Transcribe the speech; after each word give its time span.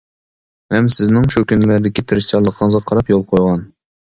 ھەم 0.75 0.87
سىزنىڭ 0.95 1.27
شۇ 1.35 1.43
كۈنلەردىكى 1.51 2.05
تىرىشچانلىقىڭىزغا 2.13 2.83
قاراپ 2.89 3.15
قول 3.15 3.23
قويغان. 3.35 3.63